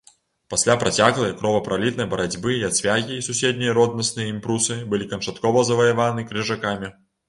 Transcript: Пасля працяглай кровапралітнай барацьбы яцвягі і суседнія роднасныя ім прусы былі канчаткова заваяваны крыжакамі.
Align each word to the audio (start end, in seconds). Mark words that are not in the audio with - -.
Пасля 0.53 0.75
працяглай 0.83 1.35
кровапралітнай 1.41 2.09
барацьбы 2.15 2.57
яцвягі 2.71 3.13
і 3.19 3.25
суседнія 3.29 3.79
роднасныя 3.81 4.27
ім 4.35 4.43
прусы 4.49 4.83
былі 4.93 5.13
канчаткова 5.17 5.69
заваяваны 5.73 6.31
крыжакамі. 6.31 6.97